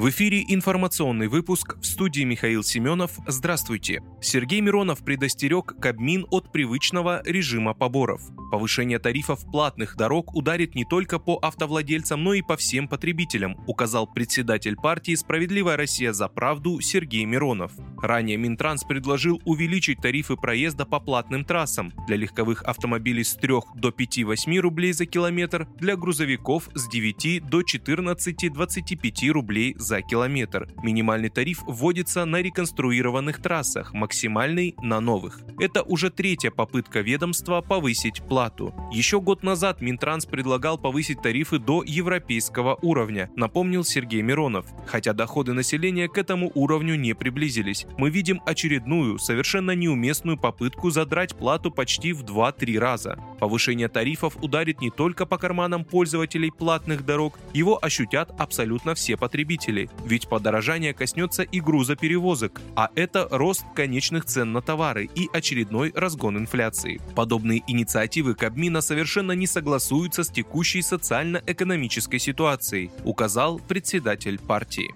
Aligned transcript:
В 0.00 0.08
эфире 0.08 0.42
информационный 0.48 1.28
выпуск 1.28 1.76
в 1.78 1.84
студии 1.84 2.22
Михаил 2.22 2.64
Семенов. 2.64 3.18
Здравствуйте. 3.26 4.02
Сергей 4.22 4.62
Миронов 4.62 5.04
предостерег 5.04 5.74
Кабмин 5.78 6.24
от 6.30 6.50
привычного 6.50 7.20
режима 7.26 7.74
поборов. 7.74 8.22
Повышение 8.50 8.98
тарифов 8.98 9.44
платных 9.52 9.96
дорог 9.96 10.34
ударит 10.34 10.74
не 10.74 10.86
только 10.86 11.18
по 11.18 11.36
автовладельцам, 11.42 12.24
но 12.24 12.32
и 12.32 12.40
по 12.40 12.56
всем 12.56 12.88
потребителям, 12.88 13.58
указал 13.66 14.06
председатель 14.06 14.74
партии 14.74 15.14
«Справедливая 15.14 15.76
Россия 15.76 16.14
за 16.14 16.28
правду» 16.28 16.80
Сергей 16.80 17.26
Миронов. 17.26 17.72
Ранее 18.02 18.38
Минтранс 18.38 18.84
предложил 18.84 19.42
увеличить 19.44 20.00
тарифы 20.00 20.36
проезда 20.36 20.86
по 20.86 20.98
платным 20.98 21.44
трассам 21.44 21.92
для 22.06 22.16
легковых 22.16 22.62
автомобилей 22.62 23.22
с 23.22 23.34
3 23.34 23.52
до 23.74 23.90
5-8 23.90 24.58
рублей 24.60 24.94
за 24.94 25.04
километр, 25.04 25.68
для 25.78 25.94
грузовиков 25.94 26.70
с 26.74 26.88
9 26.88 27.46
до 27.46 27.60
14-25 27.60 29.28
рублей 29.28 29.74
за 29.76 29.89
километр. 30.00 30.68
Минимальный 30.82 31.28
тариф 31.28 31.62
вводится 31.66 32.24
на 32.24 32.40
реконструированных 32.40 33.42
трассах, 33.42 33.92
максимальный 33.92 34.74
на 34.80 35.00
новых. 35.00 35.40
Это 35.58 35.82
уже 35.82 36.10
третья 36.10 36.50
попытка 36.50 37.00
ведомства 37.00 37.60
повысить 37.60 38.22
плату. 38.22 38.72
Еще 38.92 39.20
год 39.20 39.42
назад 39.42 39.80
Минтранс 39.80 40.24
предлагал 40.26 40.78
повысить 40.78 41.20
тарифы 41.20 41.58
до 41.58 41.82
европейского 41.84 42.78
уровня, 42.82 43.28
напомнил 43.36 43.84
Сергей 43.84 44.22
Миронов. 44.22 44.66
Хотя 44.86 45.12
доходы 45.12 45.52
населения 45.52 46.08
к 46.08 46.16
этому 46.16 46.52
уровню 46.54 46.94
не 46.94 47.14
приблизились. 47.14 47.86
Мы 47.98 48.10
видим 48.10 48.40
очередную, 48.46 49.18
совершенно 49.18 49.72
неуместную 49.72 50.38
попытку 50.38 50.90
задрать 50.90 51.36
плату 51.36 51.70
почти 51.70 52.12
в 52.12 52.22
2-3 52.22 52.78
раза. 52.78 53.18
Повышение 53.40 53.88
тарифов 53.88 54.36
ударит 54.42 54.80
не 54.80 54.90
только 54.90 55.26
по 55.26 55.38
карманам 55.38 55.84
пользователей 55.84 56.52
платных 56.52 57.04
дорог, 57.04 57.38
его 57.52 57.78
ощутят 57.82 58.30
абсолютно 58.38 58.94
все 58.94 59.16
потребители 59.16 59.88
ведь 60.04 60.28
подорожание 60.28 60.92
коснется 60.92 61.42
и 61.42 61.60
грузоперевозок, 61.60 62.60
а 62.76 62.90
это 62.94 63.28
рост 63.30 63.64
конечных 63.74 64.24
цен 64.24 64.52
на 64.52 64.60
товары 64.60 65.08
и 65.14 65.28
очередной 65.32 65.92
разгон 65.94 66.38
инфляции. 66.38 67.00
Подобные 67.14 67.62
инициативы 67.66 68.34
Кабмина 68.34 68.80
совершенно 68.80 69.32
не 69.32 69.46
согласуются 69.46 70.24
с 70.24 70.28
текущей 70.28 70.82
социально-экономической 70.82 72.18
ситуацией, 72.18 72.90
указал 73.04 73.58
председатель 73.60 74.38
партии. 74.38 74.94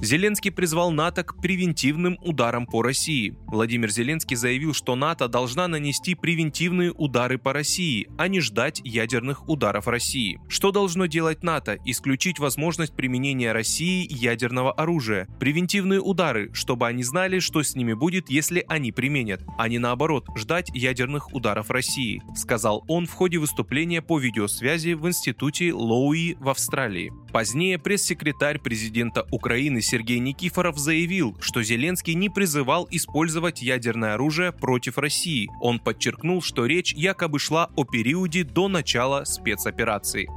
Зеленский 0.00 0.52
призвал 0.52 0.92
НАТО 0.92 1.24
к 1.24 1.40
превентивным 1.40 2.18
ударам 2.22 2.66
по 2.66 2.82
России. 2.82 3.34
Владимир 3.48 3.90
Зеленский 3.90 4.36
заявил, 4.36 4.72
что 4.72 4.94
НАТО 4.94 5.26
должна 5.26 5.66
нанести 5.66 6.14
превентивные 6.14 6.92
удары 6.92 7.36
по 7.36 7.52
России, 7.52 8.08
а 8.16 8.28
не 8.28 8.38
ждать 8.38 8.80
ядерных 8.84 9.48
ударов 9.48 9.88
России. 9.88 10.38
Что 10.48 10.70
должно 10.70 11.06
делать 11.06 11.42
НАТО? 11.42 11.78
Исключить 11.84 12.38
возможность 12.38 12.94
применения 12.94 13.50
России 13.50 14.06
ядерного 14.08 14.72
оружия. 14.72 15.26
Превентивные 15.40 16.00
удары, 16.00 16.50
чтобы 16.52 16.86
они 16.86 17.02
знали, 17.02 17.40
что 17.40 17.64
с 17.64 17.74
ними 17.74 17.92
будет, 17.92 18.30
если 18.30 18.64
они 18.68 18.92
применят, 18.92 19.42
а 19.58 19.68
не 19.68 19.80
наоборот, 19.80 20.26
ждать 20.36 20.70
ядерных 20.74 21.34
ударов 21.34 21.70
России, 21.70 22.22
сказал 22.36 22.84
он 22.86 23.06
в 23.06 23.12
ходе 23.12 23.38
выступления 23.38 24.00
по 24.00 24.20
видеосвязи 24.20 24.92
в 24.92 25.08
институте 25.08 25.72
Лоуи 25.72 26.36
в 26.38 26.48
Австралии. 26.48 27.12
Позднее 27.32 27.78
пресс-секретарь 27.78 28.60
президента 28.60 29.26
Украины 29.32 29.82
Сергей 29.88 30.18
Никифоров 30.18 30.76
заявил, 30.76 31.34
что 31.40 31.62
Зеленский 31.62 32.12
не 32.12 32.28
призывал 32.28 32.86
использовать 32.90 33.62
ядерное 33.62 34.14
оружие 34.14 34.52
против 34.52 34.98
России. 34.98 35.48
Он 35.62 35.78
подчеркнул, 35.78 36.42
что 36.42 36.66
речь 36.66 36.92
якобы 36.92 37.38
шла 37.38 37.70
о 37.74 37.84
периоде 37.84 38.44
до 38.44 38.68
начала 38.68 39.24
спецоперации. 39.24 40.28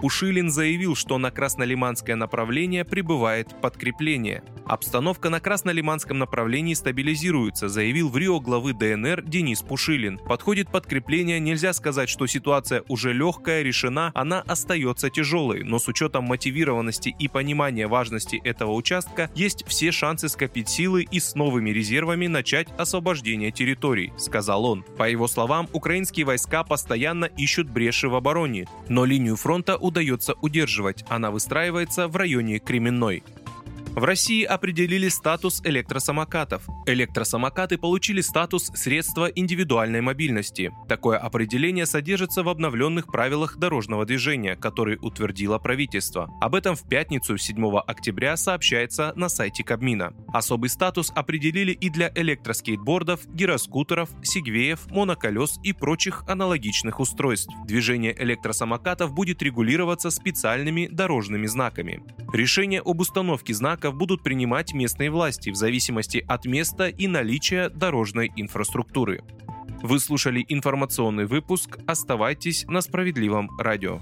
Пушилин 0.00 0.50
заявил, 0.50 0.94
что 0.94 1.16
на 1.18 1.30
Краснолиманское 1.30 2.16
направление 2.16 2.84
прибывает 2.84 3.60
подкрепление. 3.60 4.42
Обстановка 4.66 5.30
на 5.30 5.40
Краснолиманском 5.40 6.18
направлении 6.18 6.74
стабилизируется, 6.74 7.68
заявил 7.68 8.08
в 8.08 8.16
Рио 8.16 8.40
главы 8.40 8.72
ДНР 8.72 9.22
Денис 9.22 9.62
Пушилин. 9.62 10.18
Подходит 10.18 10.68
подкрепление, 10.70 11.38
нельзя 11.38 11.72
сказать, 11.72 12.08
что 12.08 12.26
ситуация 12.26 12.82
уже 12.88 13.12
легкая, 13.12 13.62
решена, 13.62 14.10
она 14.14 14.40
остается 14.40 15.08
тяжелой, 15.08 15.62
но 15.62 15.78
с 15.78 15.86
учетом 15.86 16.24
мотивированности 16.24 17.14
и 17.16 17.28
понимания 17.28 17.86
важности 17.86 18.40
этого 18.44 18.72
участка 18.72 19.30
есть 19.34 19.64
все 19.66 19.92
шансы 19.92 20.28
скопить 20.28 20.68
силы 20.68 21.06
и 21.08 21.20
с 21.20 21.36
новыми 21.36 21.70
резервами 21.70 22.26
начать 22.26 22.68
освобождение 22.76 23.52
территорий, 23.52 24.12
сказал 24.18 24.66
он. 24.66 24.82
По 24.98 25.08
его 25.08 25.28
словам, 25.28 25.68
украинские 25.72 26.26
войска 26.26 26.64
постоянно 26.64 27.26
ищут 27.26 27.70
бреши 27.70 28.08
в 28.08 28.16
обороне, 28.16 28.66
но 28.88 29.04
линию 29.04 29.36
фронта 29.36 29.76
удается 29.86 30.34
удерживать, 30.42 31.04
она 31.08 31.30
выстраивается 31.30 32.08
в 32.08 32.16
районе 32.16 32.58
Кременной. 32.58 33.22
В 33.96 34.04
России 34.04 34.44
определили 34.44 35.08
статус 35.08 35.62
электросамокатов. 35.64 36.68
Электросамокаты 36.84 37.78
получили 37.78 38.20
статус 38.20 38.70
средства 38.74 39.24
индивидуальной 39.24 40.02
мобильности. 40.02 40.70
Такое 40.86 41.16
определение 41.16 41.86
содержится 41.86 42.42
в 42.42 42.50
обновленных 42.50 43.06
правилах 43.06 43.56
дорожного 43.56 44.04
движения, 44.04 44.54
которые 44.54 44.98
утвердило 44.98 45.58
правительство. 45.58 46.30
Об 46.42 46.54
этом 46.54 46.76
в 46.76 46.86
пятницу 46.86 47.38
7 47.38 47.78
октября 47.86 48.36
сообщается 48.36 49.14
на 49.16 49.30
сайте 49.30 49.64
Кабмина. 49.64 50.12
Особый 50.28 50.68
статус 50.68 51.10
определили 51.16 51.72
и 51.72 51.88
для 51.88 52.12
электроскейтбордов, 52.14 53.26
гироскутеров, 53.26 54.10
сигвеев, 54.22 54.90
моноколес 54.90 55.58
и 55.62 55.72
прочих 55.72 56.22
аналогичных 56.28 57.00
устройств. 57.00 57.54
Движение 57.64 58.14
электросамокатов 58.22 59.14
будет 59.14 59.42
регулироваться 59.42 60.10
специальными 60.10 60.86
дорожными 60.86 61.46
знаками. 61.46 62.02
Решение 62.30 62.82
об 62.84 63.00
установке 63.00 63.54
знака 63.54 63.85
знаков 63.86 63.96
будут 63.96 64.22
принимать 64.22 64.74
местные 64.74 65.10
власти 65.10 65.50
в 65.50 65.56
зависимости 65.56 66.24
от 66.26 66.46
места 66.46 66.88
и 66.88 67.06
наличия 67.06 67.68
дорожной 67.68 68.32
инфраструктуры. 68.36 69.22
Вы 69.82 70.00
слушали 70.00 70.44
информационный 70.48 71.26
выпуск. 71.26 71.78
Оставайтесь 71.86 72.64
на 72.68 72.80
справедливом 72.80 73.48
радио. 73.58 74.00